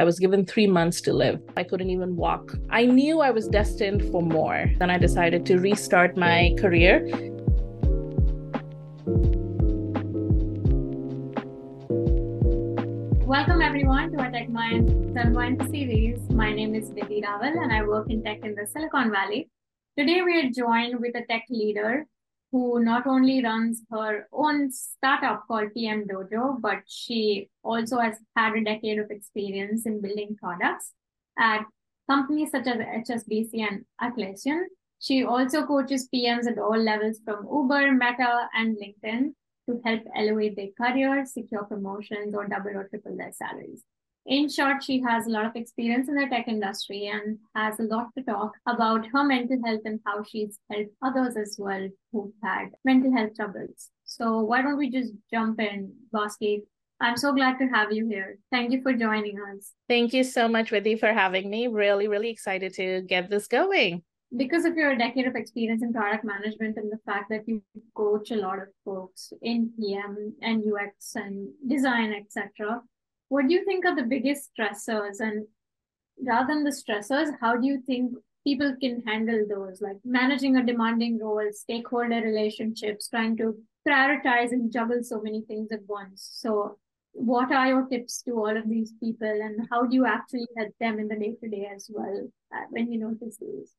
[0.00, 1.42] I was given three months to live.
[1.58, 2.54] I couldn't even walk.
[2.70, 4.64] I knew I was destined for more.
[4.78, 7.04] Then I decided to restart my career.
[13.26, 16.18] Welcome everyone to our Tech Minds Unwind series.
[16.30, 19.50] My name is Vidhi Raval and I work in tech in the Silicon Valley.
[19.98, 22.06] Today we are joined with a tech leader
[22.52, 28.54] who not only runs her own startup called PM Dojo, but she also has had
[28.54, 30.92] a decade of experience in building products
[31.38, 31.64] at
[32.08, 34.64] companies such as HSBC and Atlassian.
[34.98, 39.32] She also coaches PMs at all levels from Uber, Meta, and LinkedIn
[39.68, 43.82] to help elevate their careers, secure promotions, or double or triple their salaries.
[44.26, 47.84] In short, she has a lot of experience in the tech industry and has a
[47.84, 52.32] lot to talk about her mental health and how she's helped others as well who've
[52.42, 53.88] had mental health troubles.
[54.04, 56.60] So why don't we just jump in, Bosky?
[57.00, 58.36] I'm so glad to have you here.
[58.52, 59.72] Thank you for joining us.
[59.88, 61.66] Thank you so much, Vidhi, for having me.
[61.66, 64.02] Really, really excited to get this going.
[64.36, 67.62] Because of your decade of experience in product management and the fact that you
[67.96, 72.82] coach a lot of folks in PM and UX and design, etc.,
[73.30, 75.20] what do you think are the biggest stressors?
[75.20, 75.46] And
[76.26, 78.12] rather than the stressors how do you think
[78.46, 79.80] people can handle those?
[79.80, 83.54] Like managing a demanding role stakeholder relationships trying to
[83.88, 86.28] prioritize and juggle so many things at once.
[86.32, 86.78] So
[87.12, 90.72] what are your tips to all of these people and how do you actually help
[90.80, 93.74] them in the day to day as well uh, when you notice these?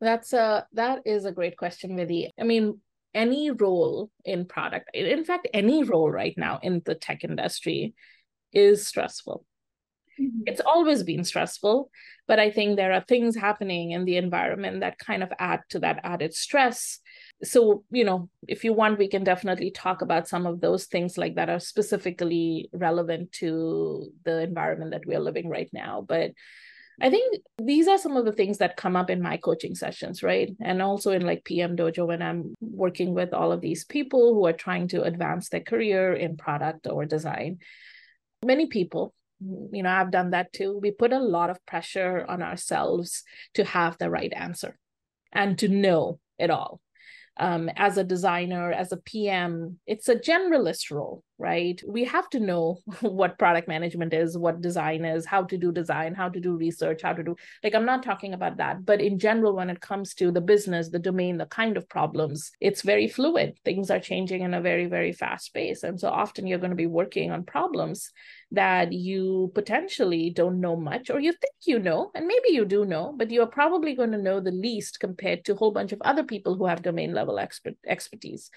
[0.00, 2.30] That's a that is a great question vidhi.
[2.40, 2.80] I mean
[3.14, 7.94] any role in product in fact any role right now in the tech industry
[8.52, 9.44] is stressful.
[10.20, 10.42] Mm-hmm.
[10.46, 11.90] It's always been stressful,
[12.26, 15.78] but I think there are things happening in the environment that kind of add to
[15.80, 16.98] that added stress.
[17.42, 21.16] So, you know, if you want, we can definitely talk about some of those things
[21.16, 26.04] like that are specifically relevant to the environment that we're living right now.
[26.06, 26.32] But
[27.00, 30.24] I think these are some of the things that come up in my coaching sessions,
[30.24, 30.50] right?
[30.60, 34.44] And also in like PM Dojo when I'm working with all of these people who
[34.46, 37.58] are trying to advance their career in product or design
[38.44, 39.14] many people
[39.72, 40.78] you know i've done that too.
[40.78, 43.22] We put a lot of pressure on ourselves
[43.54, 44.78] to have the right answer
[45.32, 46.80] and to know it all.
[47.38, 51.80] Um, as a designer, as a PM, it's a generalist role, right?
[51.86, 56.14] We have to know what product management is, what design is, how to do design,
[56.14, 58.84] how to do research, how to do, like, I'm not talking about that.
[58.84, 62.50] But in general, when it comes to the business, the domain, the kind of problems,
[62.60, 63.58] it's very fluid.
[63.64, 65.84] Things are changing in a very, very fast pace.
[65.84, 68.10] And so often you're going to be working on problems
[68.50, 72.84] that you potentially don't know much or you think you know and maybe you do
[72.84, 76.00] know but you're probably going to know the least compared to a whole bunch of
[76.02, 78.50] other people who have domain level expert expertise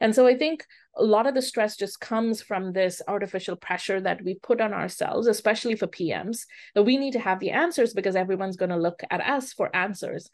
[0.00, 0.64] and so i think
[0.96, 4.72] a lot of the stress just comes from this artificial pressure that we put on
[4.72, 6.40] ourselves especially for pms
[6.74, 9.74] that we need to have the answers because everyone's going to look at us for
[9.74, 10.28] answers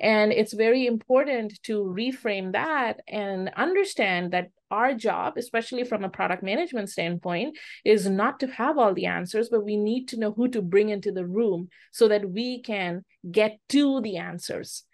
[0.00, 6.08] and it's very important to reframe that and understand that our job, especially from a
[6.08, 10.32] product management standpoint, is not to have all the answers, but we need to know
[10.32, 14.84] who to bring into the room so that we can get to the answers.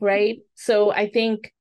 [0.00, 0.38] Right.
[0.54, 1.52] So I think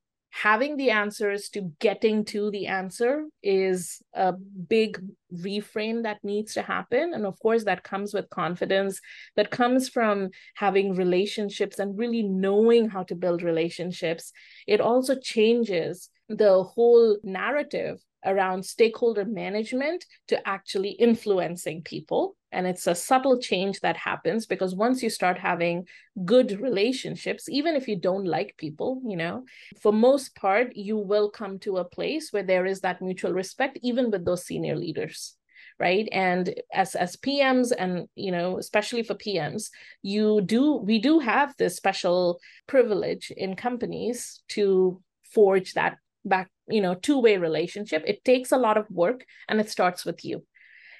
[0.41, 5.01] having the answers to getting to the answer is a big
[5.33, 7.11] reframe that needs to happen.
[7.13, 9.01] And of course that comes with confidence
[9.35, 14.31] that comes from having relationships and really knowing how to build relationships.
[14.67, 22.35] It also changes the whole narrative around stakeholder management to actually influencing people.
[22.51, 25.85] And it's a subtle change that happens because once you start having
[26.23, 29.43] good relationships, even if you don't like people, you know,
[29.81, 33.79] for most part, you will come to a place where there is that mutual respect,
[33.81, 35.35] even with those senior leaders
[35.79, 39.69] right and as as pms and you know especially for pms
[40.01, 46.81] you do we do have this special privilege in companies to forge that back you
[46.81, 50.43] know two-way relationship it takes a lot of work and it starts with you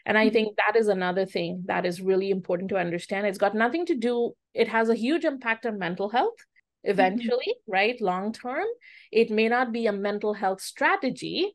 [0.05, 0.33] and i mm-hmm.
[0.33, 3.96] think that is another thing that is really important to understand it's got nothing to
[3.96, 6.91] do it has a huge impact on mental health mm-hmm.
[6.91, 7.72] eventually mm-hmm.
[7.72, 8.66] right long term
[9.11, 11.53] it may not be a mental health strategy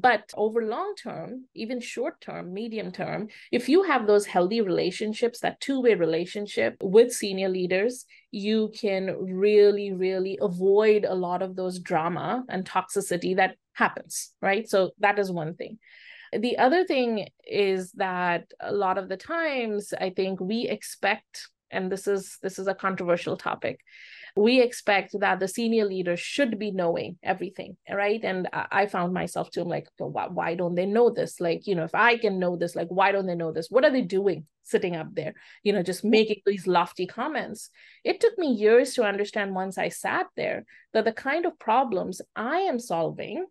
[0.00, 5.40] but over long term, even short term, medium term, if you have those healthy relationships,
[5.40, 11.56] that two way relationship with senior leaders, you can really, really avoid a lot of
[11.56, 14.68] those drama and toxicity that happens, right?
[14.68, 15.78] So that is one thing.
[16.32, 21.90] The other thing is that a lot of the times, I think we expect and
[21.90, 23.80] this is this is a controversial topic
[24.36, 28.22] we expect that the senior leader should be knowing everything right?
[28.24, 31.40] And i found myself too I'm like why don't they know this?
[31.40, 33.70] Like you know if i can know this like why don't they know this?
[33.70, 35.34] What are they doing sitting up there?
[35.62, 37.70] You know just making these lofty comments.
[38.02, 42.20] It took me years to understand once i sat there that the kind of problems
[42.34, 43.46] i am solving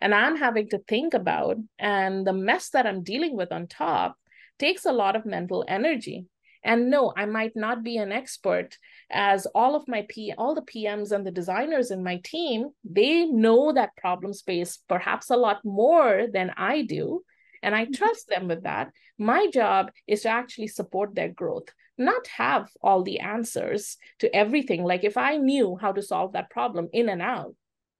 [0.00, 4.16] and i'm having to think about and the mess that i'm dealing with on top
[4.58, 6.26] takes a lot of mental energy
[6.64, 8.76] and no, I might not be an expert
[9.10, 13.24] as all of my P all the PMs and the designers in my team, they
[13.26, 17.22] know that problem space perhaps a lot more than I do.
[17.62, 17.94] And I mm-hmm.
[17.94, 18.90] trust them with that.
[19.18, 24.84] My job is to actually support their growth, not have all the answers to everything.
[24.84, 27.54] Like if I knew how to solve that problem in and out,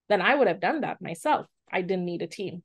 [0.09, 1.47] then I would have done that myself.
[1.71, 2.63] I didn't need a team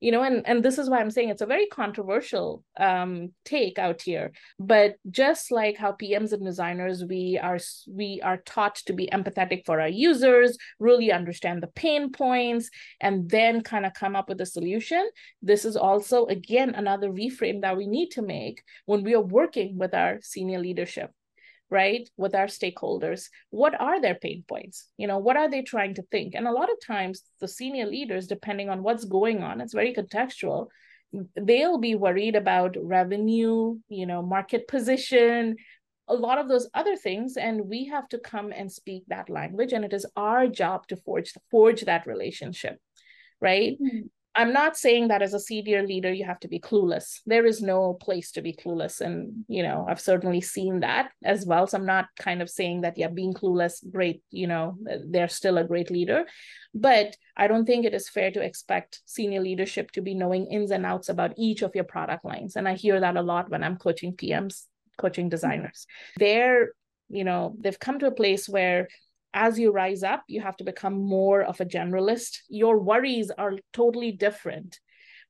[0.00, 3.78] you know and and this is why i'm saying it's a very controversial um, take
[3.78, 7.58] out here but just like how pms and designers we are
[7.90, 12.70] we are taught to be empathetic for our users really understand the pain points
[13.00, 15.08] and then kind of come up with a solution
[15.42, 19.78] this is also again another reframe that we need to make when we are working
[19.78, 21.10] with our senior leadership
[21.70, 23.28] right with our stakeholders.
[23.50, 24.88] What are their pain points?
[24.96, 26.34] You know what are they trying to think?
[26.34, 29.94] And a lot of times the senior leaders depending on what's going on it's very
[29.94, 30.68] contextual
[31.36, 35.56] they'll be worried about revenue you know market position
[36.08, 39.72] a lot of those other things and we have to come and speak that language
[39.72, 42.78] and it is our job to forge forge that relationship
[43.40, 43.76] right?
[43.80, 44.06] Mm-hmm.
[44.36, 47.20] I'm not saying that as a senior leader, you have to be clueless.
[47.24, 49.00] There is no place to be clueless.
[49.00, 51.66] And, you know, I've certainly seen that as well.
[51.66, 54.76] So I'm not kind of saying that, yeah, being clueless, great, you know,
[55.08, 56.26] they're still a great leader.
[56.74, 60.70] But I don't think it is fair to expect senior leadership to be knowing ins
[60.70, 62.56] and outs about each of your product lines.
[62.56, 64.64] And I hear that a lot when I'm coaching PMs,
[64.98, 65.30] coaching mm-hmm.
[65.30, 65.86] designers.
[66.18, 66.72] They're,
[67.08, 68.88] you know, they've come to a place where
[69.36, 72.38] as you rise up, you have to become more of a generalist.
[72.48, 74.80] Your worries are totally different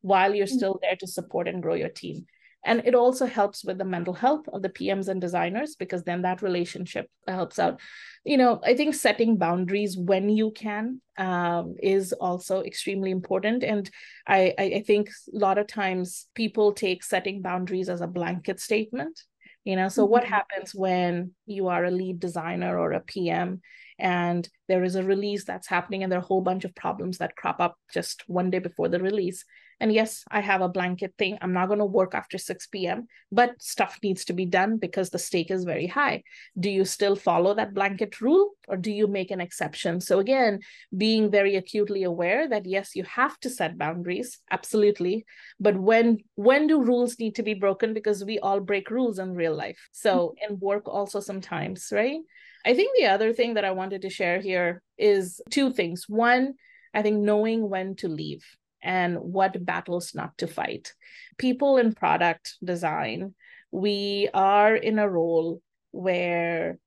[0.00, 0.58] while you're mm.
[0.60, 2.24] still there to support and grow your team.
[2.64, 6.22] And it also helps with the mental health of the PMs and designers because then
[6.22, 7.80] that relationship helps out.
[8.24, 13.62] You know, I think setting boundaries when you can um, is also extremely important.
[13.62, 13.88] And
[14.26, 19.20] I, I think a lot of times people take setting boundaries as a blanket statement.
[19.64, 20.12] You know, so mm-hmm.
[20.12, 23.62] what happens when you are a lead designer or a PM
[23.98, 27.18] and there is a release that's happening and there are a whole bunch of problems
[27.18, 29.44] that crop up just one day before the release.
[29.78, 31.36] And yes i have a blanket thing.
[31.42, 35.10] I'm not going to work after 6 p.m but stuff needs to be done because
[35.10, 36.22] the stake is very high.
[36.58, 40.00] Do you still follow that blanket rule or do you make an exception?
[40.00, 40.60] So again
[40.96, 45.26] being very acutely aware that yes you have to set boundaries absolutely.
[45.60, 47.92] But when when do rules need to be broken?
[47.92, 49.88] Because we all break rules in real life.
[49.92, 52.20] So in work also sometimes right
[52.66, 56.06] I think the other thing that I wanted to share here is two things.
[56.08, 56.54] One,
[56.92, 58.44] I think knowing when to leave
[58.82, 60.92] and what battles not to fight.
[61.38, 63.34] People in product design,
[63.70, 66.78] we are in a role where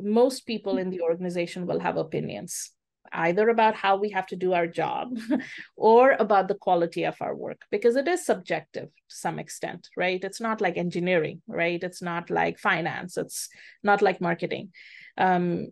[0.00, 2.72] most people in the organization will have opinions
[3.12, 5.18] either about how we have to do our job
[5.76, 10.24] or about the quality of our work because it is subjective to some extent right
[10.24, 13.48] it's not like engineering right it's not like finance it's
[13.82, 14.70] not like marketing
[15.18, 15.68] um,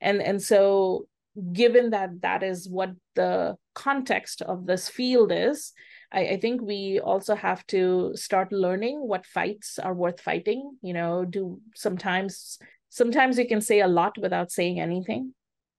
[0.00, 1.06] and and so
[1.52, 5.72] given that that is what the context of this field is
[6.12, 10.94] I, I, think we also have to start learning what fights are worth fighting you
[10.94, 12.58] know do sometimes
[12.88, 15.32] sometimes you can say a lot without saying anything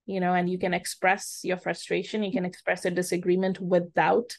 [0.06, 4.32] you know and you can express your frustration you can express a disagreement without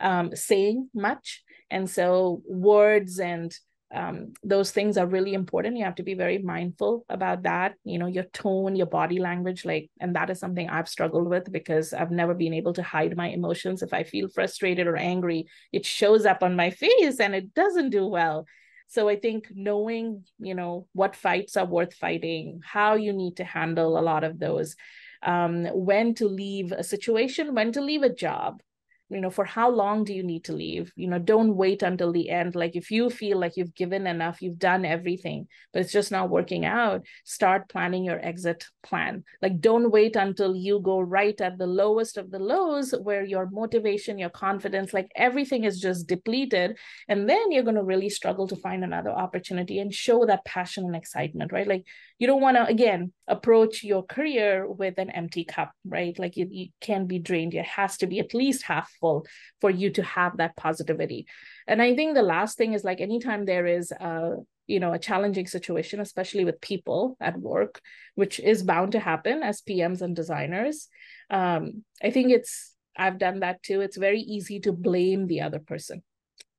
[0.00, 1.42] um, saying much.
[1.70, 3.54] And so words and
[3.94, 5.76] um, those things are really important.
[5.76, 9.64] You have to be very mindful about that you know your tone your body language
[9.64, 13.16] like and that is something i've struggled with because i've never been able to hide
[13.16, 13.82] my emotions.
[13.82, 17.90] If i feel frustrated or angry it shows up on my face and it doesn't
[17.90, 18.46] do well.
[18.88, 23.44] So i think knowing you know what fights are worth fighting how you need to
[23.44, 24.76] handle a lot of those
[25.22, 28.62] um, when to leave a situation when to leave a job
[29.10, 30.92] you know for how long do you need to leave?
[30.96, 32.54] You know don't wait until the end.
[32.54, 36.30] Like if you feel like you've given enough you've done everything but it's just not
[36.30, 39.24] working out start planning your exit plan.
[39.42, 43.48] Like don't wait until you go right at the lowest of the lows where your
[43.50, 46.76] motivation your confidence like everything is just depleted.
[47.08, 50.84] And then you're going to really struggle to find another opportunity and show that passion
[50.84, 51.66] and excitement right?
[51.66, 51.84] Like
[52.18, 56.18] you don't want to again approach your career with an empty cup right?
[56.18, 57.54] Like you, you can't be drained.
[57.54, 59.26] It has to be at least half full
[59.60, 61.26] for you to have that positivity.
[61.66, 64.98] And i think the last thing is like anytime there is a you know a
[64.98, 67.80] challenging situation especially with people at work
[68.16, 70.88] which is bound to happen as pms and designers
[71.30, 73.80] um, i think it's i've done that too.
[73.80, 76.02] It's very easy to blame the other person.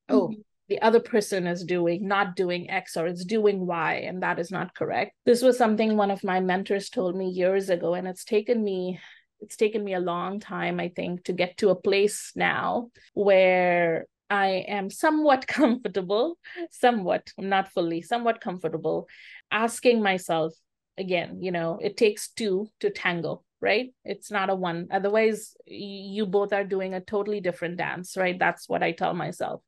[0.08, 0.40] Oh, mm-hmm.
[0.40, 4.38] oh the other person is doing not doing x or it's doing y and that
[4.38, 8.08] is not correct this was something one of my mentors told me years ago and
[8.08, 8.98] it's taken me
[9.40, 14.06] it's taken me a long time i think to get to a place now where
[14.32, 16.38] I am somewhat comfortable,
[16.70, 19.08] somewhat, not fully, somewhat comfortable
[19.50, 20.54] asking myself
[20.96, 23.92] again, you know, it takes two to tango, right?
[24.04, 24.88] It's not a one.
[24.92, 28.38] Otherwise, you both are doing a totally different dance, right?
[28.38, 29.62] That's what I tell myself.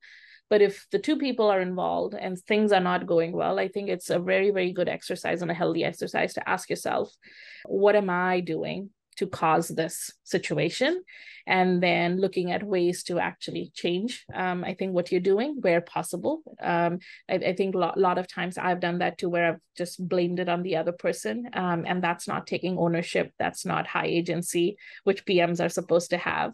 [0.53, 3.89] But if the two people are involved and things are not going well, I think
[3.89, 7.11] it's a very, very good exercise and a healthy exercise to ask yourself,
[7.65, 11.05] what am I doing to cause this situation?
[11.47, 15.81] And then looking at ways to actually change, um, I think, what you're doing where
[15.81, 16.43] possible.
[16.61, 16.99] Um,
[17.31, 20.07] I, I, think a lot, lot, of times I've done that too, where I've just
[20.07, 21.49] blamed it on the other person.
[21.55, 23.33] Um, and that's not taking ownership.
[23.39, 26.53] That's not high agency, which PMs are supposed to have.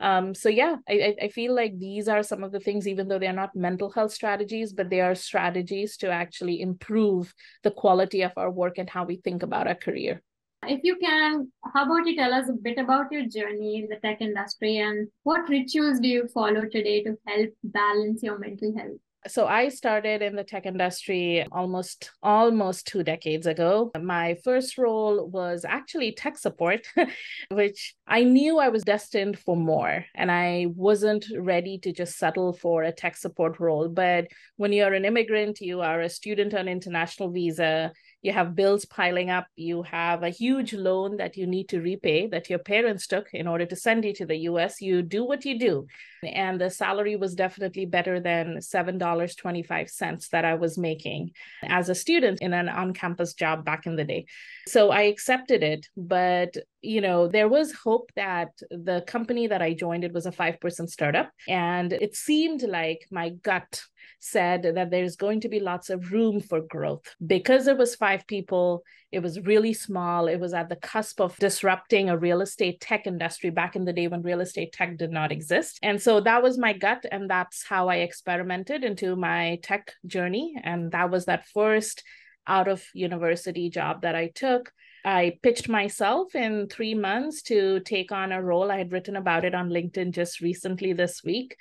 [0.00, 3.18] Um, so yeah, I, I feel like these are some of the things, even though
[3.18, 8.32] they're not mental health strategies, but they are strategies to actually improve the quality of
[8.36, 10.22] our work and how we think about our career.
[10.64, 13.96] If you can, how about you tell us a bit about your journey in the
[13.96, 18.98] tech industry and what rituals do you follow today to help balance your mental health?
[19.28, 23.90] So I started in the tech industry almost almost two decades ago.
[24.00, 26.86] My first role was actually tech support,
[27.50, 32.52] which I knew I was destined for more and I wasn't ready to just settle
[32.52, 33.88] for a tech support role.
[33.88, 37.92] But when you're an immigrant, you are a student on international visa,
[38.26, 42.26] you have bills piling up, you have a huge loan that you need to repay
[42.26, 44.80] that your parents took in order to send you to the US.
[44.80, 45.86] You do what you do.
[46.24, 51.30] And the salary was definitely better than $7.25 that I was making
[51.62, 54.26] as a student in an on campus job back in the day.
[54.66, 55.86] So I accepted it.
[55.96, 60.32] But, you know, there was hope that the company that I joined, it was a
[60.32, 61.30] five person startup.
[61.46, 63.82] And it seemed like my gut
[64.18, 67.14] said that there's going to be lots of room for growth.
[67.24, 68.82] Because it was five people,
[69.12, 70.26] it was really small.
[70.26, 73.92] It was at the cusp of disrupting a real estate tech industry back in the
[73.92, 75.78] day when real estate tech did not exist.
[75.82, 77.04] And so that was my gut.
[77.10, 80.54] And that's how I experimented into my tech journey.
[80.62, 82.02] And that was that first
[82.46, 84.72] out of university job that I took.
[85.04, 88.72] I pitched myself in three months to take on a role.
[88.72, 91.56] I had written about it on LinkedIn just recently this week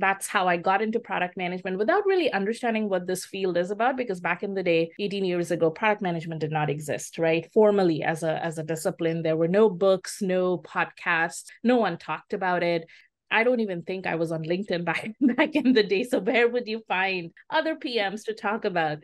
[0.00, 3.96] that's how I got into product management without really understanding what this field is about
[3.96, 8.02] because back in the day 18 years ago product management did not exist right formally
[8.02, 12.62] as a as a discipline there were no books no podcasts no one talked about
[12.62, 12.86] it
[13.32, 16.04] I don't even think I was on LinkedIn back back in the day.
[16.04, 18.98] So where would you find other PMs to talk about?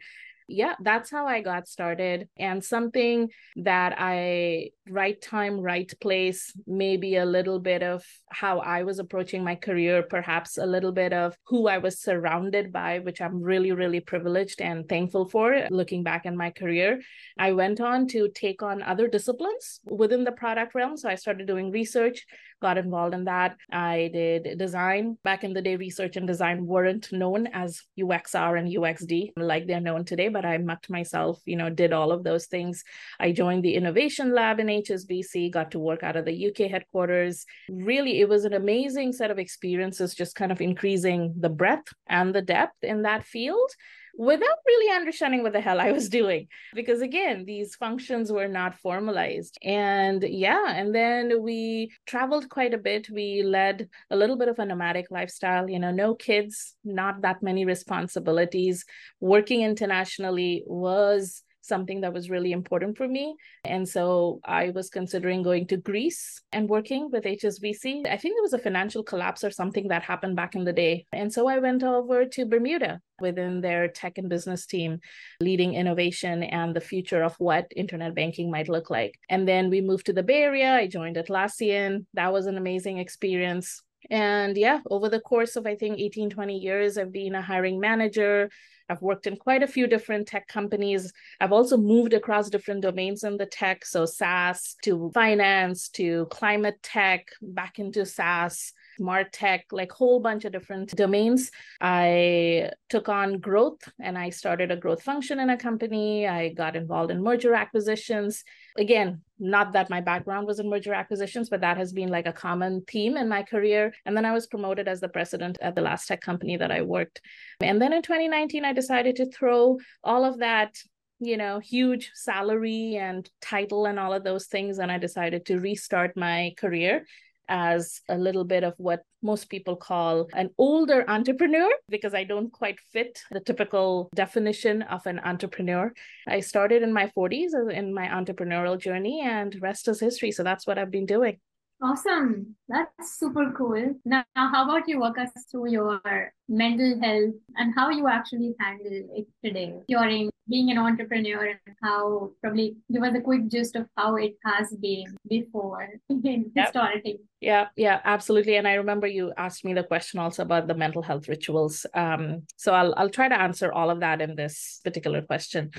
[0.48, 2.28] Yeah, that's how I got started.
[2.38, 8.84] And something that I, right time, right place, maybe a little bit of how I
[8.84, 13.20] was approaching my career, perhaps a little bit of who I was surrounded by, which
[13.20, 17.00] I'm really, really privileged and thankful for looking back in my career.
[17.38, 20.96] I went on to take on other disciplines within the product realm.
[20.96, 22.24] So I started doing research
[22.60, 23.56] got involved in that.
[23.70, 25.18] I did design.
[25.22, 29.80] Back in the day, research and design weren't known as UXR and UXD like they're
[29.80, 32.84] known today, but I mucked myself, you know, did all of those things.
[33.20, 37.44] I joined the innovation lab in HSBC, got to work out of the UK headquarters.
[37.70, 42.34] Really, it was an amazing set of experiences, just kind of increasing the breadth and
[42.34, 43.70] the depth in that field
[44.18, 46.49] without really understanding what the hell I was doing.
[46.75, 49.58] Because again, these functions were not formalized.
[49.62, 53.08] And yeah, and then we traveled quite a bit.
[53.11, 57.42] We led a little bit of a nomadic lifestyle, you know, no kids, not that
[57.42, 58.85] many responsibilities.
[59.20, 63.37] Working internationally was something that was really important for me.
[63.64, 68.06] And so I was considering going to Greece and working with HSBC.
[68.06, 71.06] I think there was a financial collapse or something that happened back in the day.
[71.12, 75.00] And so I went over to Bermuda within their tech and business team,
[75.40, 79.14] leading innovation and the future of what internet banking might look like.
[79.28, 80.75] And then we moved to the Bay Area.
[80.75, 82.06] I joined Atlassian.
[82.14, 83.82] That was an amazing experience.
[84.11, 87.80] And yeah, over the course of I think 18, 20 years, I've been a hiring
[87.80, 88.50] manager,
[88.88, 91.12] I've worked in quite a few different tech companies.
[91.40, 96.82] I've also moved across different domains in the tech, so SaaS to finance to climate
[96.82, 98.72] tech, back into SaaS.
[99.00, 101.50] Martech like whole bunch of different domains.
[101.80, 106.26] I took on growth and i started a growth function in a company.
[106.26, 108.44] I got involved in merger acquisitions.
[108.78, 112.32] Again not that my background was in merger acquisitions but that has been like a
[112.32, 113.92] common theme in my career.
[114.04, 116.82] And then i was promoted as the president at the last tech company that i
[116.82, 117.20] worked.
[117.60, 120.76] And then in 2019 i decided to throw all of that
[121.18, 124.78] you know, huge salary and title and all of those things.
[124.78, 127.06] And I decided to restart my career
[127.48, 132.52] as a little bit of what most people call an older entrepreneur because I don't
[132.52, 135.92] quite fit the typical definition of an entrepreneur.
[136.28, 140.32] I started in my 40s in my entrepreneurial journey and rest is history.
[140.32, 141.38] So that's what I've been doing.
[141.83, 142.56] Awesome.
[142.68, 143.95] That's super cool.
[144.04, 146.00] Now, how about you walk us through your
[146.49, 152.30] mental health and how you actually handle it today during being an entrepreneur and how
[152.42, 156.47] probably give us a quick gist of how it has been before yep.
[156.54, 157.21] historically.
[157.40, 158.56] Yeah, yeah, absolutely.
[158.56, 161.85] And I remember you asked me the question also about the mental health rituals.
[161.92, 165.73] Um, so I'll I'll try to answer all of that in this particular question.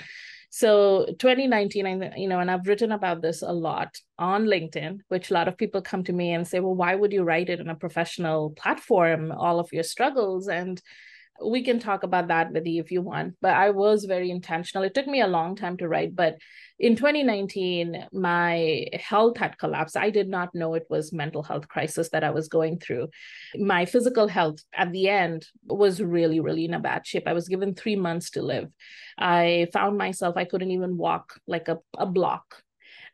[0.49, 5.29] So 2019, I, you know, and I've written about this a lot on LinkedIn, which
[5.29, 7.59] a lot of people come to me and say, well, why would you write it
[7.59, 10.47] in a professional platform, all of your struggles?
[10.47, 10.81] And
[11.45, 14.83] we can talk about that with you if you want but i was very intentional.
[14.83, 16.37] It took me a long time to write but
[16.79, 19.97] in 2019 my health had collapsed.
[19.97, 23.07] I did not know it was mental health crisis that i was going through.
[23.55, 27.27] My physical health at the end was really really in a bad shape.
[27.27, 28.69] I was given three months to live.
[29.17, 32.63] I found myself i couldn't even walk like a, a block.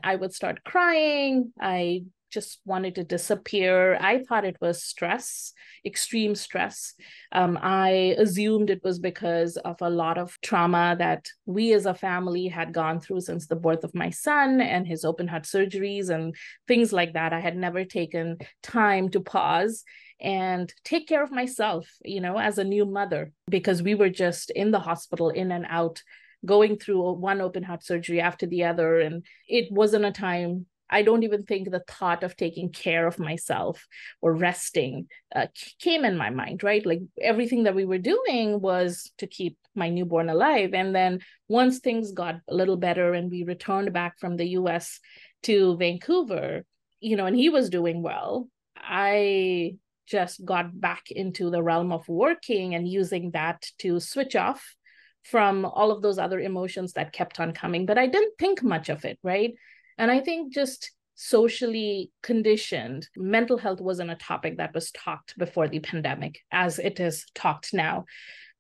[0.04, 1.54] I would start crying.
[1.60, 2.04] I
[2.34, 3.96] just wanted to disappear.
[3.96, 5.54] I thought it was stress,
[5.86, 6.94] extreme stress.
[7.32, 11.94] Um, I assumed it was because of a lot of trauma that we as a
[11.94, 16.10] family had gone through since the birth of my son and his open heart surgeries
[16.10, 16.36] and
[16.68, 17.34] things like that.
[17.34, 19.84] I had never taken time to pause
[20.20, 24.50] and take care of myself, you know, as a new mother, because we were just
[24.52, 26.02] in the hospital, in and out
[26.46, 31.02] going through one open heart surgery after the other and it wasn't a time I
[31.02, 33.88] don't even think the thought of taking care of myself
[34.22, 35.48] or resting uh,
[35.80, 36.86] came in my mind, right?
[36.86, 40.74] Like everything that we were doing was to keep my newborn alive.
[40.74, 45.00] And then once things got a little better and we returned back from the US
[45.44, 46.64] to Vancouver,
[47.00, 48.48] you know, and he was doing well,
[48.78, 54.76] I just got back into the realm of working and using that to switch off
[55.24, 57.86] from all of those other emotions that kept on coming.
[57.86, 59.54] But I didn't think much of it, right?
[59.98, 65.68] And I think just socially conditioned, mental health wasn't a topic that was talked before
[65.68, 68.06] the pandemic as it is talked now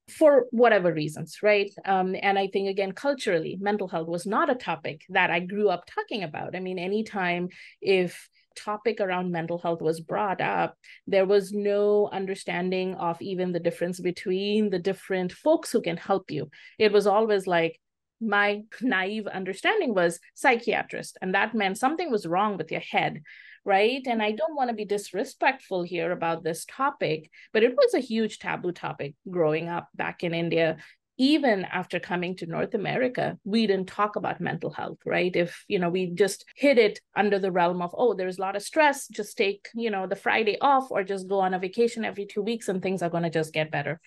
[0.09, 1.71] for whatever reasons, right?
[1.85, 5.69] Um, and I think, again, culturally, mental health was not a topic that I grew
[5.69, 6.55] up talking about.
[6.55, 7.49] I mean, anytime
[7.81, 13.59] if topic around mental health was brought up, there was no understanding of even the
[13.59, 16.49] difference between the different folks who can help you.
[16.77, 17.79] It was always like,
[18.23, 23.21] my naive understanding was psychiatrist, and that meant something was wrong with your head,
[23.65, 24.01] right?
[24.05, 27.99] And I don't want to be disrespectful here about this topic, but it was a
[27.99, 30.77] huge taboo topic growing up back in India.
[31.19, 35.33] Even after coming to North America, we didn't talk about mental health, right?
[35.35, 38.55] If, you know, we just hid it under the realm of, oh, there's a lot
[38.55, 42.03] of stress, just take, you know, the Friday off or just go on a vacation
[42.03, 44.01] every two weeks and things are going to just get better.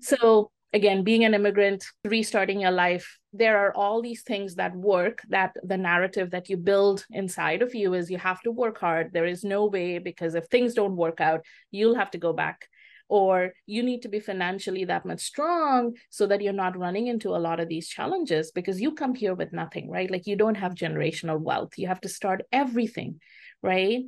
[0.00, 5.20] So again being an immigrant restarting your life there are all these things that work
[5.28, 9.12] that the narrative that you build inside of you is you have to work hard.
[9.12, 12.68] There is no way because if things don't work out you'll have to go back.
[13.08, 17.36] Or you need to be financially that much strong so that you're not running into
[17.36, 20.10] a lot of these challenges because you come here with nothing right?
[20.10, 21.72] Like you don't have generational wealth.
[21.76, 23.20] You have to start everything
[23.62, 24.02] right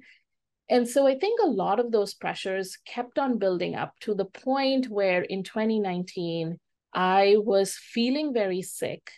[0.68, 4.24] and so I think a lot of those pressures kept on building up to the
[4.24, 6.58] point where in 2019,
[6.92, 9.10] I was feeling very sick,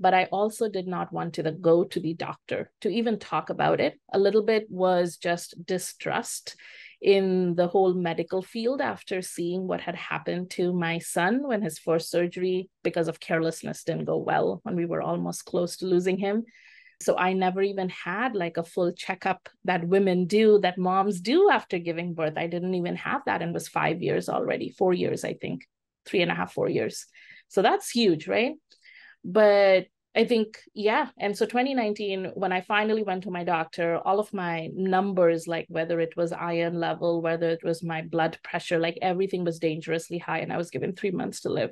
[0.00, 3.80] but I also did not want to go to the doctor to even talk about
[3.80, 3.98] it.
[4.12, 6.56] A little bit was just distrust
[7.00, 11.78] in the whole medical field after seeing what had happened to my son when his
[11.78, 16.18] first surgery, because of carelessness, didn't go well when we were almost close to losing
[16.18, 16.44] him.
[17.00, 21.48] So I never even had like a full checkup that women do, that moms do
[21.50, 22.34] after giving birth.
[22.36, 25.66] I didn't even have that and was five years already, four years, I think,
[26.06, 27.06] three and a half, four years.
[27.48, 28.54] So that's huge, right?
[29.24, 29.86] But
[30.18, 31.10] I think, yeah.
[31.16, 35.66] And so 2019, when I finally went to my doctor, all of my numbers, like
[35.68, 40.18] whether it was iron level, whether it was my blood pressure, like everything was dangerously
[40.18, 40.40] high.
[40.40, 41.70] And I was given three months to live.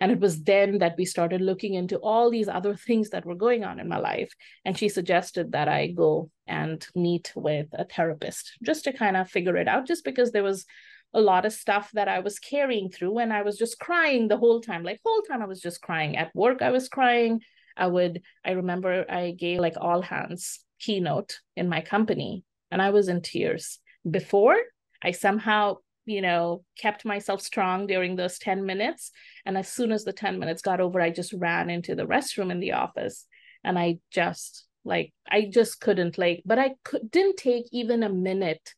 [0.00, 3.34] And it was then that we started looking into all these other things that were
[3.34, 4.32] going on in my life.
[4.64, 9.28] And she suggested that I go and meet with a therapist just to kind of
[9.28, 10.64] figure it out, just because there was
[11.12, 14.38] a lot of stuff that I was carrying through and I was just crying the
[14.38, 14.82] whole time.
[14.82, 16.16] Like whole time I was just crying.
[16.16, 17.42] At work I was crying
[17.76, 22.90] I would, I remember I gave like all hands keynote in my company and I
[22.90, 23.78] was in tears.
[24.08, 24.56] Before,
[25.02, 29.12] I somehow, you know, kept myself strong during those 10 minutes.
[29.46, 32.50] And as soon as the 10 minutes got over, I just ran into the restroom
[32.50, 33.26] in the office
[33.64, 38.08] and I just like, I just couldn't like, but I could, didn't take even a
[38.08, 38.74] minute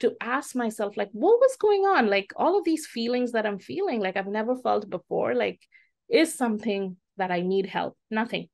[0.00, 3.58] to ask myself like what was going on like all of these feelings that i'm
[3.58, 5.60] feeling like i've never felt before like
[6.08, 8.48] is something that I need help, nothing.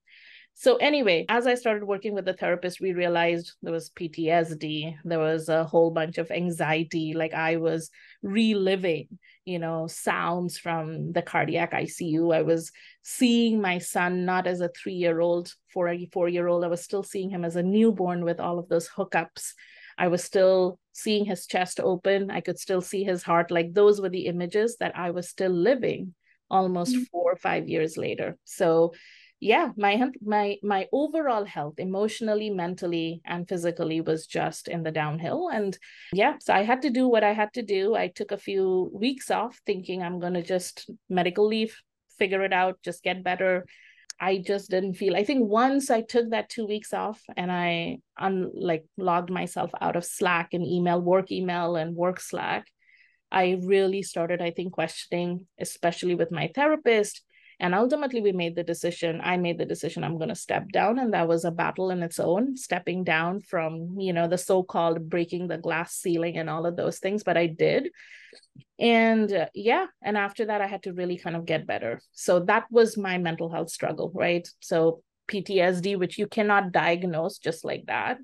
[0.57, 5.19] So, anyway, as I started working with the therapist, we realized there was PTSD, there
[5.19, 7.13] was a whole bunch of anxiety.
[7.13, 7.91] Like I was
[8.23, 9.09] reliving,
[9.45, 12.33] you know, sounds from the cardiac ICU.
[12.33, 12.71] I was
[13.03, 15.93] seeing my son not as a three year old, four,
[16.29, 16.63] year old.
[16.63, 19.55] I was still seeing him as a newborn with all of those hookups.
[19.99, 22.31] I was still seeing his chest open.
[22.31, 23.51] I could still see his heart.
[23.51, 26.15] Like those were the images that I was still living
[26.55, 27.11] almost mm-hmm.
[27.11, 28.39] four or five years later.
[28.45, 28.93] So
[29.41, 35.51] yeah, my my my overall health, emotionally, mentally, and physically was just in the downhill.
[35.53, 35.77] And
[36.13, 37.95] yeah, so I had to do what I had to do.
[37.95, 41.77] I took a few weeks off thinking I'm gonna just medical leave,
[42.19, 43.67] figure it out, just get better.
[44.21, 45.17] I just didn't feel.
[45.17, 49.73] I think once I took that two weeks off and I un like logged myself
[49.81, 52.65] out of Slack and email, work email and work Slack,
[53.35, 57.21] I really started, I think, questioning, especially with my therapist.
[57.59, 59.21] And ultimately, we made the decision.
[59.23, 61.01] I made the decision I'm going to step down.
[61.01, 64.63] And that was a battle in its own, stepping down from, you know, the so
[64.63, 67.25] called breaking the glass ceiling and all of those things.
[67.25, 67.91] But I did.
[68.79, 69.87] And uh, yeah.
[70.01, 72.01] And after that, I had to really kind of get better.
[72.13, 74.49] So that was my mental health struggle, right?
[74.61, 78.19] So PTSD, which you cannot diagnose just like that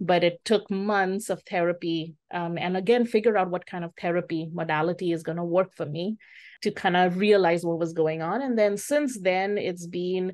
[0.00, 4.48] but it took months of therapy um, and again figure out what kind of therapy
[4.52, 6.16] modality is going to work for me
[6.62, 8.42] to kind of realize what was going on.
[8.42, 10.32] And then since then it's been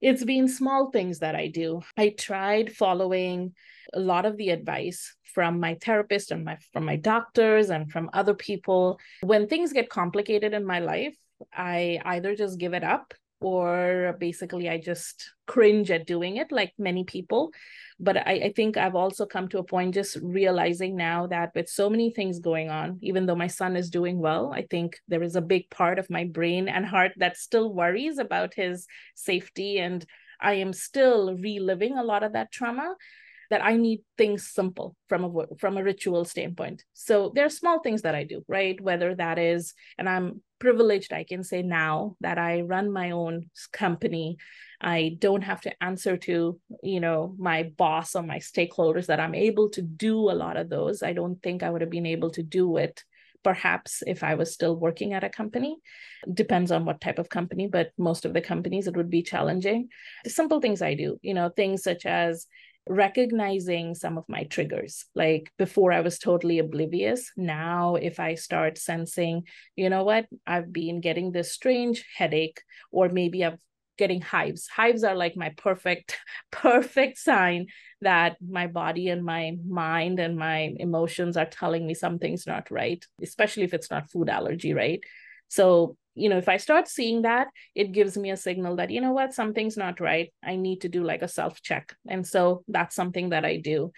[0.00, 1.82] it's been small things that i do.
[1.96, 3.52] I tried following
[3.92, 8.10] a lot of the advice from my therapist and my from my doctors and from
[8.12, 8.98] other people.
[9.22, 11.16] When things get complicated in my life
[11.54, 16.72] i either just give it up or basically I just cringe at doing it, like
[16.78, 17.50] many people.
[17.98, 21.68] But I, I, think I've also come to a point just realizing now that with
[21.68, 25.22] so many things going on, even though my son is doing well, I think there
[25.22, 29.78] is a big part of my brain and heart that still worries about his safety.
[29.78, 30.04] And
[30.40, 32.94] I am still reliving a lot of that trauma
[33.50, 36.84] that I need things simple from a from a ritual standpoint.
[36.94, 38.80] So there are small things that I do, right?
[38.80, 43.50] Whether that is, and I'm privileged, I can say now that I run my own
[43.72, 44.36] company.
[44.80, 49.34] I don't have to answer to, you know, my boss or my stakeholders that I'm
[49.34, 51.02] able to do a lot of those.
[51.02, 53.02] I don't think I would have been able to do it
[53.42, 55.76] perhaps if I was still working at a company.
[56.32, 59.88] Depends on what type of company, but most of the companies it would be challenging.
[60.24, 62.46] The simple things I do, you know, things such as
[62.88, 65.04] recognizing some of my triggers.
[65.14, 67.30] Like before, I was totally oblivious.
[67.36, 69.44] Now, if I start sensing,
[69.76, 73.58] you know what, I've been getting this strange headache, or maybe I'm
[73.96, 74.66] getting hives.
[74.66, 76.18] Hives are like my perfect,
[76.50, 77.66] perfect sign
[78.00, 83.04] that my body and my mind and my emotions are telling me something's not right,
[83.22, 85.00] especially if it's not food allergy, right?
[85.48, 89.00] So you know, if I start seeing that, it gives me a signal that, you
[89.00, 90.32] know what, something's not right.
[90.42, 91.94] I need to do like a self check.
[92.08, 93.92] And so that's something that I do.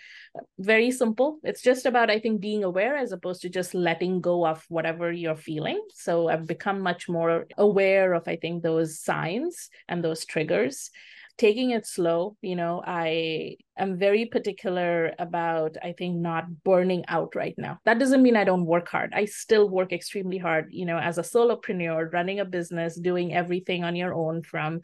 [0.59, 1.39] Very simple.
[1.43, 5.11] It's just about, I think, being aware as opposed to just letting go of whatever
[5.11, 5.81] you're feeling.
[5.95, 10.91] So I've become much more aware of, I think, those signs and those triggers
[11.39, 17.35] taking it slow you know i am very particular about i think not burning out
[17.35, 17.79] right now.
[17.85, 19.13] That doesn't mean i don't work hard.
[19.15, 23.85] I still work extremely hard you know as a solopreneur running a business doing everything
[23.85, 24.81] on your own from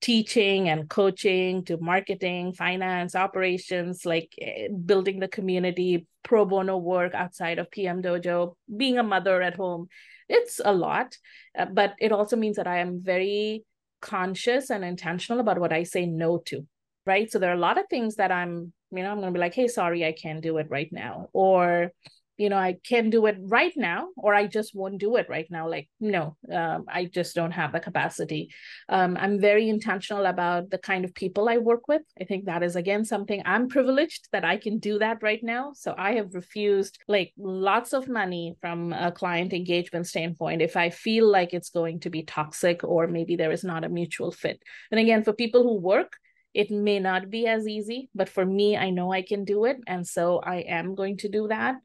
[0.00, 7.14] teaching and coaching to marketing finance operations like eh, building the community pro bono work
[7.14, 9.88] outside of pm dojo being a mother at home.
[10.28, 11.16] It's a lot
[11.58, 13.64] uh, but it also means that i am very
[14.00, 16.66] conscious and intentional about what I say no to,
[17.06, 17.30] right?
[17.30, 19.40] So there are a lot of things that I'm, you know, I'm going to be
[19.40, 21.28] like, hey, sorry, I can't do it right now.
[21.32, 21.92] Or
[22.38, 25.48] you know i can do it right now or i just won't do it right
[25.50, 25.68] now.
[25.68, 28.50] Like no um, i just don't have the capacity.
[28.88, 32.02] Um, i'm very intentional about the kind of people i work with.
[32.18, 35.72] I think that is again something i'm privileged that i can do that right now.
[35.74, 40.90] So i have refused like lots of money from a client engagement standpoint if i
[40.90, 44.62] feel like it's going to be toxic or maybe there is not a mutual fit.
[44.90, 46.16] And again for people who work
[46.54, 49.78] it may not be as easy but for me i know i can do it.
[49.88, 51.76] And so i am going to do that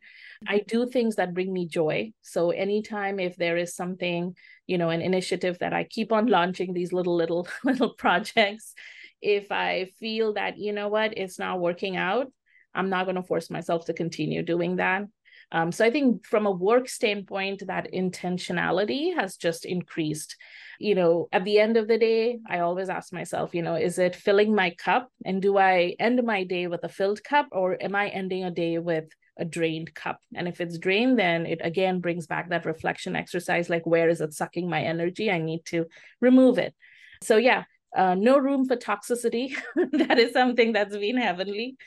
[0.48, 2.12] I do things that bring me joy.
[2.22, 4.36] So anytime if there is something,
[4.68, 8.74] you know, an initiative that I keep on launching these little, little, little projects,
[9.22, 12.28] if I feel that, you know what, it's not working out,
[12.76, 15.04] I'm not going to force myself to continue doing that.
[15.52, 20.36] Um, so I think from a work standpoint, that intentionality has just increased.
[20.80, 24.00] You know, at the end of the day, I always ask myself, you know, is
[24.00, 25.10] it filling my cup?
[25.24, 28.52] And do I end my day with a filled cup or am I ending a
[28.52, 29.06] day with
[29.38, 30.20] a drained cup.
[30.36, 34.22] And if it's drained, then it again brings back that reflection exercise like, where is
[34.22, 35.32] it sucking my energy?
[35.32, 35.86] I need to
[36.22, 36.74] remove it.
[37.22, 37.64] So, yeah,
[37.96, 39.54] uh, no room for toxicity.
[39.94, 41.78] that is something that's been heavenly,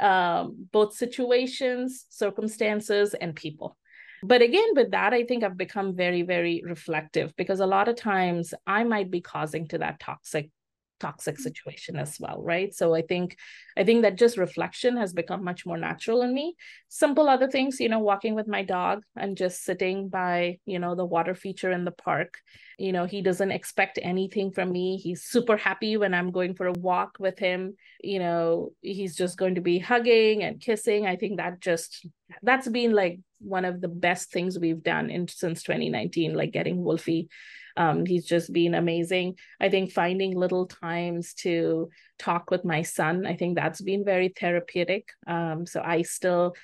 [0.00, 3.76] um, both situations, circumstances, and people.
[4.22, 7.96] But again, with that, I think I've become very, very reflective because a lot of
[7.96, 10.50] times I might be causing to that toxic
[11.00, 11.42] toxic mm-hmm.
[11.42, 12.74] situation as well right?
[12.74, 13.36] So i think
[13.76, 16.54] i think that just reflection has become much more natural in me.
[16.88, 20.94] Simple other things you know walking with my dog and just sitting by you know
[20.94, 22.34] the water feature in the park.
[22.78, 24.96] You know he doesn't expect anything from me.
[24.96, 27.74] He's super happy when i'm going for a walk with him.
[28.02, 31.06] You know he's just going to be hugging and kissing.
[31.06, 32.06] I think that just
[32.42, 36.82] that's been like one of the best things we've done in since 2019 like getting
[36.82, 37.28] wolfie
[37.76, 39.34] um, he's just been amazing.
[39.60, 44.28] I think finding little times to talk with my son, I think that's been very
[44.28, 45.10] therapeutic.
[45.26, 46.54] Um, so I still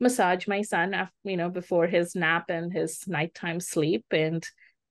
[0.00, 4.06] massage my son after, you know, before his nap and his nighttime sleep.
[4.10, 4.44] And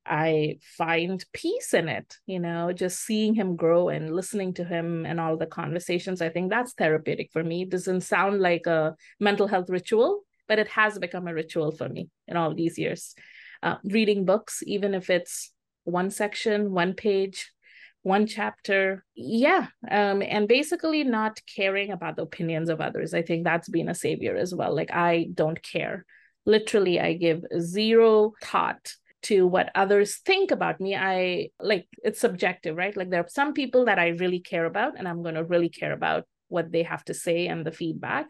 [0.05, 5.05] I find peace in it, you know, just seeing him grow and listening to him
[5.05, 6.21] and all the conversations.
[6.21, 7.63] I think that's therapeutic for me.
[7.63, 11.87] It doesn't sound like a mental health ritual, but it has become a ritual for
[11.89, 13.15] me in all these years.
[13.61, 15.51] Uh, reading books, even if it's
[15.85, 17.51] one section, one page,
[18.01, 19.05] one chapter.
[19.15, 19.67] Yeah.
[19.89, 23.13] Um, and basically not caring about the opinions of others.
[23.13, 24.75] I think that's been a savior as well.
[24.75, 26.05] Like I don't care.
[26.45, 30.95] Literally, I give zero thought to what others think about me.
[30.95, 32.95] I like it's subjective, right?
[32.95, 35.69] Like there are some people that I really care about, and I'm going to really
[35.69, 38.27] care about what they have to say and the feedback.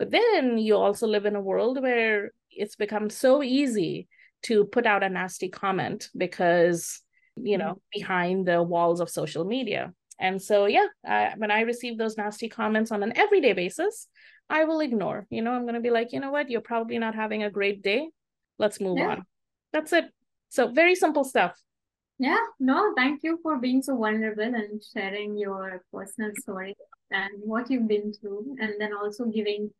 [0.00, 4.08] But then you also live in a world where it's become so easy
[4.44, 7.02] to put out a nasty comment because
[7.36, 7.98] you know mm-hmm.
[8.00, 9.92] behind the walls of social media.
[10.18, 14.06] And so yeah I, when i receive those nasty comments on an everyday basis
[14.48, 15.26] i will ignore.
[15.28, 16.48] You know i'm going to be like you know what?
[16.48, 18.08] You're probably not having a great day.
[18.58, 19.10] Let's move yeah.
[19.10, 19.26] on.
[19.74, 20.06] That's it.
[20.48, 21.60] So very simple stuff.
[22.18, 22.44] Yeah.
[22.58, 26.74] No thank you for being so vulnerable and sharing your personal story
[27.10, 29.70] and what you've been through and then also giving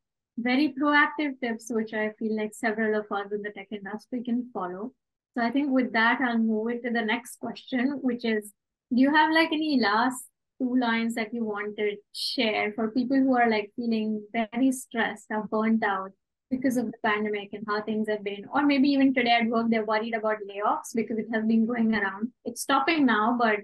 [0.42, 4.50] very proactive tips, which I feel like several of us in the tech industry can
[4.52, 4.92] follow.
[5.36, 8.52] So I think with that, I'll move it to the next question, which is
[8.92, 10.24] do you have like any last
[10.60, 15.26] two lines that you want to share for people who are like feeling very stressed
[15.30, 16.10] or burnt out
[16.50, 18.44] because of the pandemic and how things have been?
[18.52, 21.94] Or maybe even today at work, they're worried about layoffs because it has been going
[21.94, 22.32] around.
[22.44, 23.60] It's stopping now, but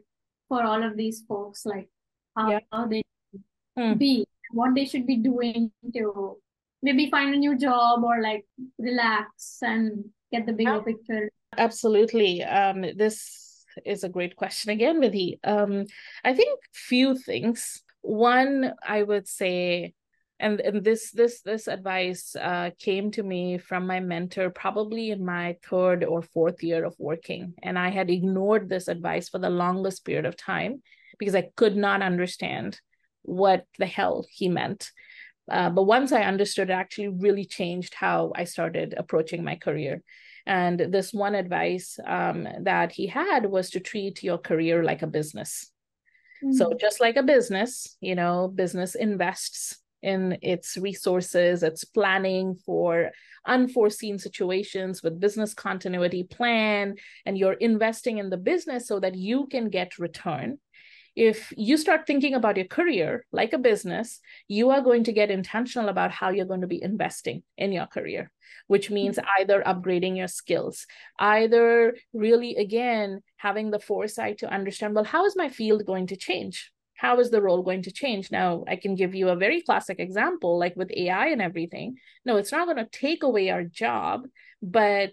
[0.49, 1.89] for all of these folks, like
[2.37, 2.61] how, yeah.
[2.71, 3.03] how they
[3.77, 3.99] mm.
[3.99, 6.39] be, what they should be doing to
[6.83, 8.45] maybe find a new job or like
[8.79, 11.31] relax and get the bigger picture.
[11.57, 12.43] Absolutely.
[12.43, 15.39] Um this is a great question again Vidhi.
[15.45, 15.85] um
[16.25, 17.83] i think few things.
[18.03, 19.95] One i would say
[20.39, 25.25] and, and this this this advice uh, came to me from my mentor probably in
[25.25, 29.51] my third or fourth year of working and i had ignored this advice for the
[29.51, 30.83] longest period of time
[31.19, 32.81] because i could not understand
[33.23, 34.91] what the hell he meant
[35.51, 40.03] uh, but once I understood, it actually really changed how I started approaching my career.
[40.45, 45.07] And this one advice um, that he had was to treat your career like a
[45.07, 45.71] business.
[46.45, 46.53] Mm-hmm.
[46.53, 53.11] So, just like a business, you know, business invests in its resources, it's planning for
[53.47, 59.47] unforeseen situations with business continuity plan, and you're investing in the business so that you
[59.47, 60.59] can get return
[61.17, 65.31] if you start thinking about your career like a business, you are going to get
[65.31, 68.31] intentional about how you're going to be investing in your career,
[68.67, 68.95] which hmm.
[68.95, 70.87] means either upgrading your skills,
[71.19, 76.17] either really, again, having the foresight to understand, well, how is my field going to
[76.17, 76.71] change?
[76.99, 78.33] how is the role going to change?
[78.33, 81.97] Now i can give you a very classic example like with ai and everything.
[82.25, 84.27] No it's not going to take away our job
[84.63, 85.13] but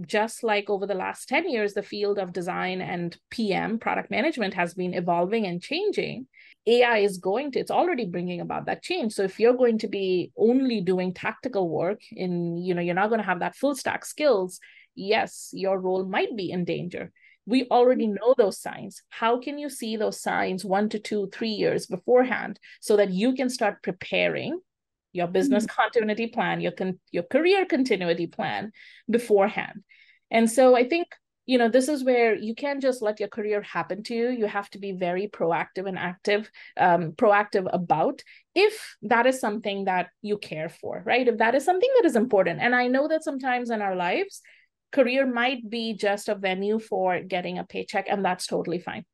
[0.00, 4.54] just like over the last 10 years the field of design and pm product management
[4.54, 6.26] has been evolving and changing.
[6.66, 9.12] Ai is going to it's already bringing about that change.
[9.12, 13.08] So if you're going to be only doing tactical work in you know you're not
[13.08, 14.60] going to have that full stack skills
[14.94, 17.12] yes your role might be in danger.
[17.44, 18.14] We already mm-hmm.
[18.14, 19.02] know those signs.
[19.10, 23.34] How can you see those signs one to two three years beforehand so that you
[23.34, 24.60] can start preparing
[25.12, 25.82] your business mm-hmm.
[25.82, 28.72] continuity plan your con- your career continuity plan
[29.10, 29.82] beforehand
[30.30, 31.08] and so i think
[31.44, 34.46] you know this is where you can't just let your career happen to you you
[34.46, 38.22] have to be very proactive and active um, proactive about
[38.54, 42.16] if that is something that you care for right if that is something that is
[42.16, 44.40] important and i know that sometimes in our lives
[44.92, 49.04] career might be just a venue for getting a paycheck, and that's totally fine.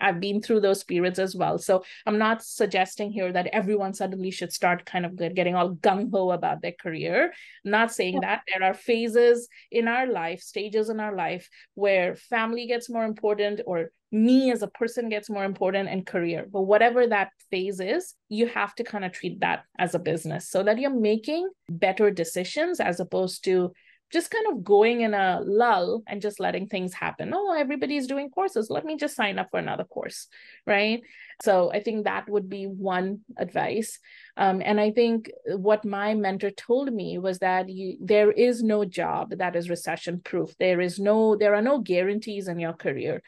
[0.00, 1.58] I've been through those periods as well.
[1.58, 6.10] So I'm not suggesting here that everyone suddenly should start kind of getting all gung
[6.10, 7.32] ho about their career.
[7.64, 8.36] I'm not saying yeah.
[8.36, 8.42] that.
[8.46, 13.60] There are phases in our life, stages in our life where family gets more important
[13.66, 16.46] or me as a person gets more important and career.
[16.50, 20.48] But whatever that phase is, you have to kind of treat that as a business
[20.48, 23.72] so that you're making better decisions as opposed to
[24.10, 27.32] just kind of going in a lull and just letting things happen.
[27.34, 28.68] Oh, everybody's doing courses.
[28.68, 30.26] Let me just sign up for another course.
[30.66, 31.02] Right.
[31.42, 33.98] So I think that would be one advice.
[34.36, 38.84] Um, and I think what my mentor told me was that you, there is no
[38.84, 40.54] job that is recession proof.
[40.58, 43.22] There is no, there are no guarantees in your career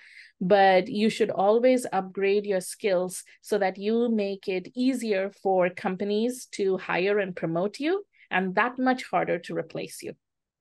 [0.44, 6.46] but you should always upgrade your skills so that you make it easier for companies
[6.46, 10.14] to hire and promote you and that much harder to replace you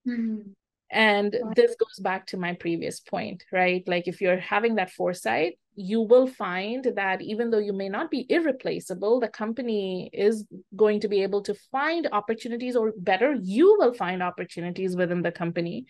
[0.08, 0.52] Mm-hmm.
[0.94, 3.82] And this goes back to my previous point, right?
[3.88, 8.12] Like if you're having that foresight, you will find that even though you may not
[8.12, 13.78] be irreplaceable, the company is going to be able to find opportunities, or better, you
[13.80, 15.86] will find opportunities within the company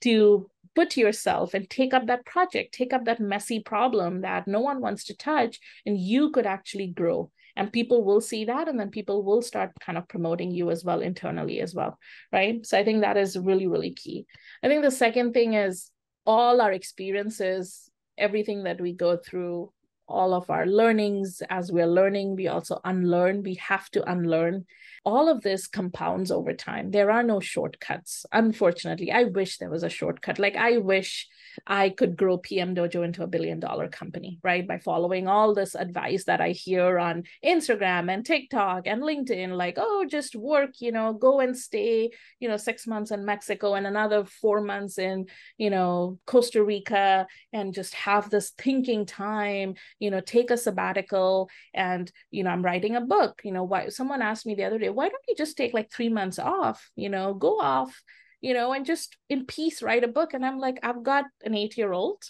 [0.00, 4.58] to put yourself and take up that project, take up that messy problem that no
[4.58, 8.78] one wants to touch, and you could actually grow and people will see that and
[8.78, 11.98] then people will start kind of promoting you as well internally as well
[12.32, 12.64] right?
[12.66, 14.26] So i think that is really really key.
[14.62, 15.90] I think the second thing is
[16.26, 19.72] all our experiences everything that we go through
[20.06, 24.66] all of our learnings as we're learning we also unlearn we have to unlearn.
[25.04, 26.90] All of this compounds over time.
[26.90, 28.26] There are no shortcuts.
[28.32, 30.38] Unfortunately i wish there was a shortcut.
[30.38, 31.28] Like i wish
[31.66, 34.66] I could grow PM Dojo into a billion dollar company, right?
[34.66, 39.74] By following all this advice that I hear on Instagram and TikTok and LinkedIn, like,
[39.78, 43.86] oh, just work, you know, go and stay, you know, six months in Mexico and
[43.86, 45.26] another four months in,
[45.58, 51.50] you know, Costa Rica and just have this thinking time, you know, take a sabbatical.
[51.74, 53.40] And, you know, I'm writing a book.
[53.44, 55.90] You know, why someone asked me the other day, why don't you just take like
[55.90, 58.02] three months off, you know, go off
[58.40, 60.34] you know, and just in peace write a book.
[60.34, 62.22] And I'm like, I've got an eight year old.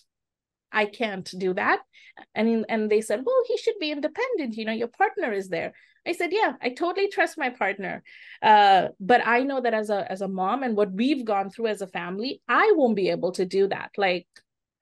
[0.72, 1.80] I can't do that.
[2.34, 4.56] And, and they said, well, he should be independent.
[4.56, 5.72] You know, your partner is there.
[6.06, 8.02] I said, yeah, I totally trust my partner.
[8.40, 11.66] Uh, but I know that as a, as a mom and what we've gone through
[11.66, 13.90] as a family, I won't be able to do that.
[13.96, 14.26] Like,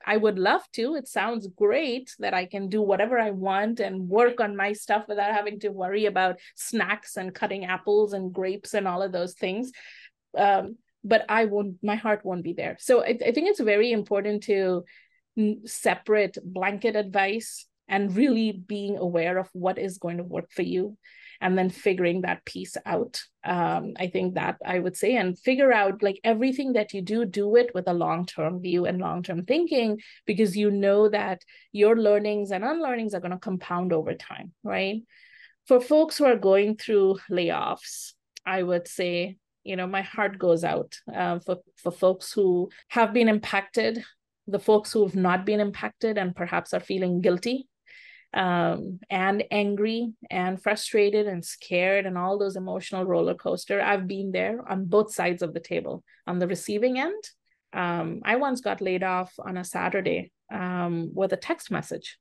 [0.06, 0.94] I would love to.
[0.94, 5.04] It sounds great that I can do whatever I want and work on my stuff
[5.08, 9.34] without having to worry about snacks and cutting apples and grapes and all of those
[9.34, 9.72] things.
[10.36, 12.76] Um, but I won't, my heart won't be there.
[12.80, 14.84] So I, I think it's very important to
[15.66, 20.96] separate blanket advice and really being aware of what is going to work for you
[21.40, 25.72] and then figuring that piece out um, i think that i would say and figure
[25.72, 29.98] out like everything that you do do it with a long-term view and long-term thinking
[30.26, 35.02] because you know that your learnings and unlearnings are going to compound over time right
[35.66, 38.12] for folks who are going through layoffs
[38.44, 43.12] i would say you know my heart goes out uh, for for folks who have
[43.12, 44.02] been impacted
[44.46, 47.68] the folks who have not been impacted and perhaps are feeling guilty
[48.34, 53.80] um, and angry and frustrated and scared and all those emotional roller coaster.
[53.80, 56.02] I've been there on both sides of the table.
[56.26, 57.22] On the receiving end
[57.72, 62.18] um, i once got laid off on a saturday um, with a text message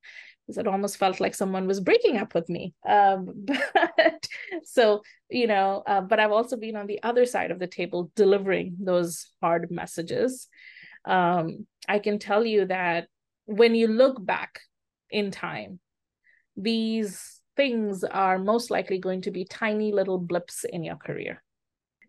[0.48, 2.74] because it almost felt like someone was breaking up with me.
[2.88, 4.28] Um, but
[4.64, 8.12] so, you know, uh, but I've also been on the other side of the table
[8.16, 10.48] delivering those hard messages.
[11.04, 13.08] Um, I can tell you that
[13.46, 14.62] when you look back
[15.10, 15.80] in time,
[16.56, 21.44] these things are most likely going to be tiny little blips in your career.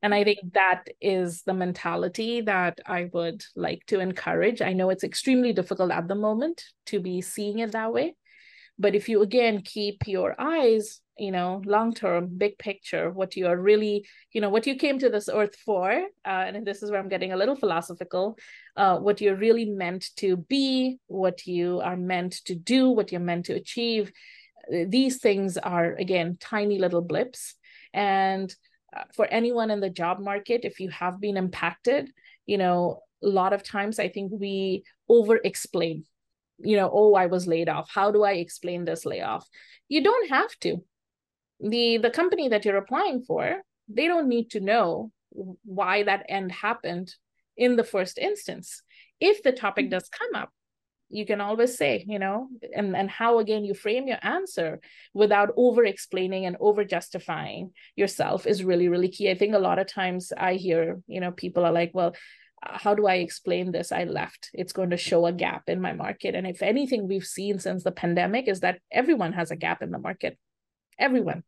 [0.01, 4.63] And I think that is the mentality that I would like to encourage.
[4.63, 8.15] I know it's extremely difficult at the moment to be seeing it that way,
[8.79, 13.47] but if you again keep your eyes you know long term big picture what you
[13.47, 16.91] are really you know what you came to this earth for uh, and this is
[16.91, 18.39] where i'm getting a little philosophical
[18.77, 23.21] uh, what you're really meant to be what you are meant to do what you're
[23.21, 24.13] meant to achieve
[24.71, 27.55] these things are again tiny little blips.
[27.95, 28.55] And
[28.97, 32.11] uh, for anyone in the job market if you have been impacted
[32.47, 36.05] you know a lot of times i think we over explain
[36.59, 37.89] you know oh i was laid off.
[37.93, 39.47] How do i explain this layoff?
[39.89, 40.85] You don't have to.
[41.61, 45.11] The the company that you're applying for they don't need to know
[45.65, 47.15] why that end happened
[47.57, 48.83] in the first instance.
[49.19, 49.91] If the topic mm-hmm.
[49.91, 50.51] does come up
[51.11, 54.81] you can always say you know and and how again you frame your answer
[55.15, 59.31] without over explaining and over justifying yourself is really really key.
[59.31, 62.15] I think a lot of times i hear you know people are like well
[62.63, 63.93] how do I explain this?
[63.93, 64.51] I left.
[64.53, 66.35] It's going to show a gap in my market.
[66.35, 69.91] And if anything we've seen since the pandemic is that everyone has a gap in
[69.91, 70.39] the market.
[70.99, 71.45] Everyone.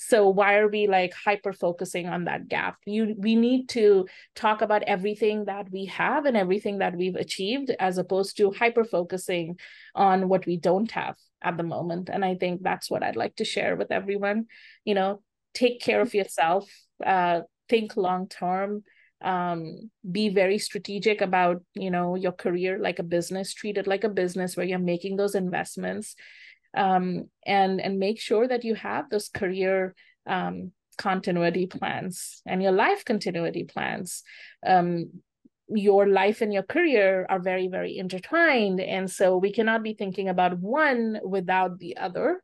[0.00, 2.76] So why are we like hyper focusing on that gap?
[2.86, 4.06] You we need to
[4.36, 8.84] talk about everything that we have and everything that we've achieved as opposed to hyper
[8.84, 9.58] focusing
[9.96, 12.10] on what we don't have at the moment.
[12.12, 14.46] And I think that's what I'd like to share with everyone.
[14.84, 15.22] You know,
[15.52, 16.70] take care of yourself,
[17.04, 18.84] uh, think long term,
[19.22, 24.04] um, be very strategic about you know your career like a business treat it like
[24.04, 26.14] a business where you're making those investments
[26.76, 29.94] um, and and make sure that you have those career
[30.26, 34.22] um, continuity plans and your life continuity plans.
[34.66, 35.22] Um,
[35.70, 40.30] your life and your career are very very intertwined and so we cannot be thinking
[40.30, 42.42] about one without the other.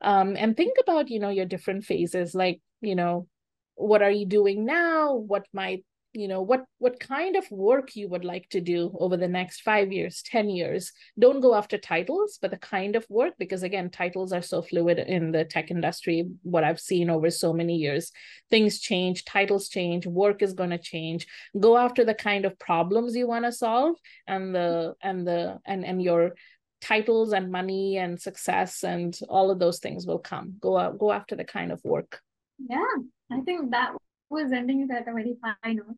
[0.00, 3.28] Um, and think about you know your different phases like you know
[3.74, 5.14] what are you doing now?
[5.14, 5.84] What might
[6.14, 9.62] you know what what kind of work you would like to do over the next
[9.62, 10.92] 5 years 10 years.
[11.18, 14.98] Don't go after titles but the kind of work because again titles are so fluid
[14.98, 18.12] in the tech industry what i've seen over so many years.
[18.50, 21.26] Things change titles change work is going to change.
[21.58, 23.96] Go after the kind of problems you want to solve
[24.26, 26.34] and the and the and and your
[26.80, 30.56] titles and money and success and all of those things will come.
[30.60, 32.20] Go out go after the kind of work.
[32.68, 32.94] Yeah
[33.30, 33.92] i think that
[34.32, 35.96] was ending it at a very high note.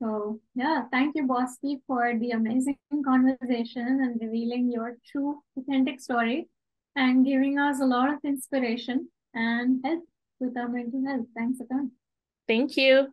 [0.00, 6.48] So yeah, thank you, Bosky, for the amazing conversation and revealing your true, authentic story
[6.96, 10.04] and giving us a lot of inspiration and help
[10.40, 11.26] with our mental health.
[11.36, 11.92] Thanks again.
[12.48, 13.12] Thank you.